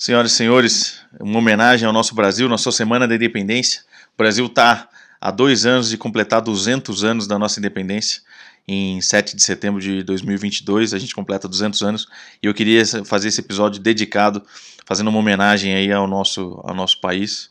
[0.00, 3.82] Senhoras e senhores, uma homenagem ao nosso Brasil, nossa Semana da Independência.
[4.14, 4.88] O Brasil está
[5.20, 8.22] há dois anos de completar 200 anos da nossa independência.
[8.68, 12.06] Em 7 de setembro de 2022, a gente completa 200 anos
[12.40, 14.40] e eu queria fazer esse episódio dedicado,
[14.86, 17.50] fazendo uma homenagem aí ao nosso, ao nosso país.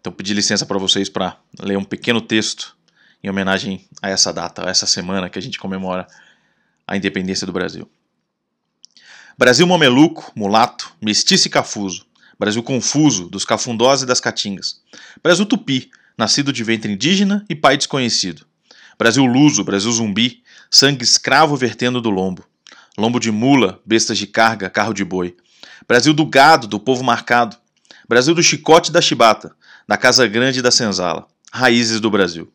[0.00, 2.74] Então, pedi licença para vocês para ler um pequeno texto
[3.22, 6.06] em homenagem a essa data, a essa semana que a gente comemora
[6.86, 7.86] a independência do Brasil.
[9.38, 12.04] Brasil mameluco, mulato, mestiço e cafuso.
[12.36, 14.80] Brasil confuso, dos cafundós e das caatingas.
[15.22, 18.44] Brasil tupi, nascido de ventre indígena e pai desconhecido.
[18.98, 22.44] Brasil luso, Brasil zumbi, sangue escravo vertendo do lombo.
[22.98, 25.36] Lombo de mula, bestas de carga, carro de boi.
[25.86, 27.56] Brasil do gado, do povo marcado.
[28.08, 29.54] Brasil do chicote e da chibata,
[29.86, 31.28] da casa grande e da senzala.
[31.52, 32.52] Raízes do Brasil.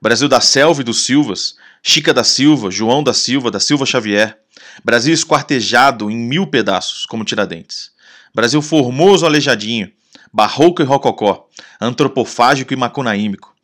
[0.00, 4.41] Brasil da selva e dos silvas, Chica da Silva, João da Silva, da Silva Xavier.
[4.84, 7.90] Brasil esquartejado em mil pedaços, como Tiradentes.
[8.34, 9.90] Brasil formoso aleijadinho,
[10.32, 11.48] barroco e rococó,
[11.80, 13.54] antropofágico e macunaímico.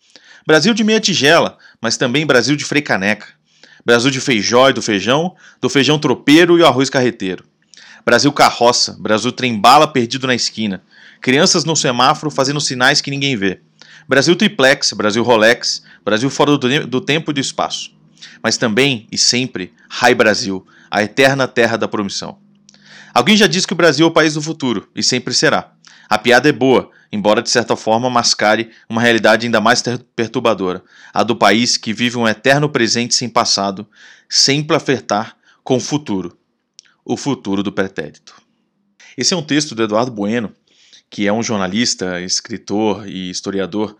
[0.46, 3.26] Brasil de meia tigela, mas também Brasil de freicaneca.
[3.84, 7.44] Brasil de feijó e do feijão, do feijão tropeiro e o arroz carreteiro.
[8.04, 10.82] Brasil carroça, Brasil trembala perdido na esquina.
[11.20, 13.60] Crianças no semáforo fazendo sinais que ninguém vê.
[14.08, 17.94] Brasil triplex, Brasil Rolex, Brasil fora do, do tempo e do espaço.
[18.42, 22.38] Mas também e sempre, Rai Brasil, a eterna terra da promissão.
[23.14, 25.72] Alguém já disse que o Brasil é o país do futuro, e sempre será.
[26.08, 29.82] A piada é boa, embora de certa forma mascare uma realidade ainda mais
[30.16, 33.86] perturbadora, a do país que vive um eterno presente sem passado,
[34.28, 36.38] sempre a flertar com o futuro,
[37.04, 38.34] o futuro do pretérito.
[39.16, 40.52] Esse é um texto do Eduardo Bueno,
[41.10, 43.96] que é um jornalista, escritor e historiador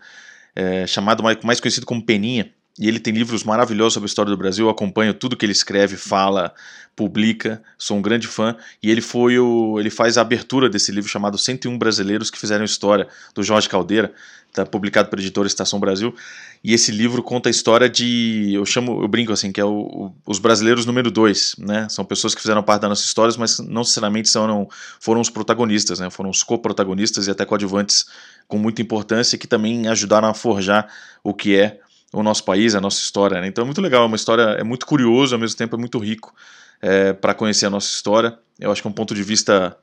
[0.55, 4.37] é, chamado mais conhecido como Peninha, e ele tem livros maravilhosos sobre a história do
[4.37, 4.65] Brasil.
[4.65, 6.53] Eu acompanho tudo que ele escreve, fala,
[6.95, 7.61] publica.
[7.77, 8.55] Sou um grande fã.
[8.81, 12.63] E ele foi o, ele faz a abertura desse livro chamado 101 Brasileiros que Fizeram
[12.63, 14.13] História, do Jorge Caldeira,
[14.53, 16.15] tá publicado pela editora Estação Brasil.
[16.63, 19.71] E esse livro conta a história de, eu chamo, eu brinco assim, que é o,
[19.71, 21.85] o, os brasileiros número dois, né?
[21.89, 24.69] São pessoas que fizeram parte das nossas histórias, mas não necessariamente são, não,
[25.01, 26.09] foram os protagonistas, né?
[26.09, 28.05] Foram os co-protagonistas e até coadjuvantes
[28.47, 30.87] com muita importância que também ajudaram a forjar
[31.21, 31.81] o que é
[32.11, 33.39] o nosso país, a nossa história.
[33.41, 33.47] Né?
[33.47, 35.97] Então é muito legal, é uma história, é muito curioso, ao mesmo tempo é muito
[35.99, 36.33] rico
[36.81, 38.37] é, para conhecer a nossa história.
[38.59, 39.77] Eu acho que é um ponto de vista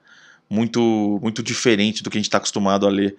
[0.49, 3.17] muito, muito diferente do que a gente está acostumado a ler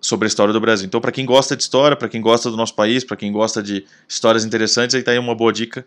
[0.00, 0.86] sobre a história do Brasil.
[0.86, 3.62] Então, para quem gosta de história, para quem gosta do nosso país, para quem gosta
[3.62, 5.86] de histórias interessantes, aí está aí uma boa dica.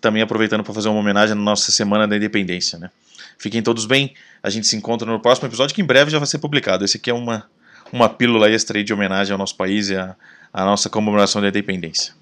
[0.00, 2.78] Também aproveitando para fazer uma homenagem na nossa Semana da Independência.
[2.78, 2.90] Né?
[3.36, 4.14] Fiquem todos bem.
[4.42, 6.84] A gente se encontra no próximo episódio, que em breve já vai ser publicado.
[6.84, 7.44] Esse aqui é uma,
[7.92, 10.14] uma pílula extra de homenagem ao nosso país e a
[10.52, 12.19] a nossa comemoração da independência.